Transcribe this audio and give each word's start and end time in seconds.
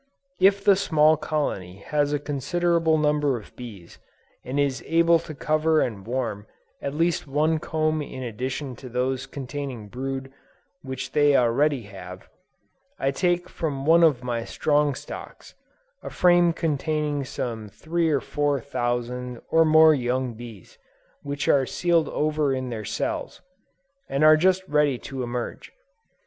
If 0.39 0.63
the 0.63 0.75
small 0.75 1.15
colony 1.15 1.81
has 1.85 2.11
a 2.11 2.17
considerable 2.17 2.97
number 2.97 3.37
of 3.37 3.55
bees, 3.55 3.99
and 4.43 4.59
is 4.59 4.83
able 4.87 5.19
to 5.19 5.35
cover 5.35 5.79
and 5.79 6.07
warm 6.07 6.47
at 6.81 6.95
least 6.95 7.27
one 7.27 7.59
comb 7.59 8.01
in 8.01 8.23
addition 8.23 8.75
to 8.77 8.89
those 8.89 9.27
containing 9.27 9.89
brood 9.89 10.33
which 10.81 11.11
they 11.11 11.35
already 11.35 11.83
have, 11.83 12.27
I 12.97 13.11
take 13.11 13.47
from 13.47 13.85
one 13.85 14.01
of 14.01 14.23
my 14.23 14.43
strong 14.43 14.95
stocks, 14.95 15.53
a 16.01 16.09
frame 16.09 16.51
containing 16.51 17.23
some 17.23 17.69
three 17.69 18.09
or 18.09 18.21
four 18.21 18.59
thousand 18.59 19.39
or 19.51 19.63
more 19.65 19.93
young 19.93 20.33
bees, 20.33 20.79
which 21.21 21.47
are 21.47 21.67
sealed 21.67 22.09
over 22.09 22.51
in 22.55 22.69
their 22.71 22.85
cells, 22.85 23.43
and 24.09 24.23
are 24.23 24.35
just 24.35 24.67
ready 24.67 24.97
to 24.97 25.21
emerge. 25.21 25.71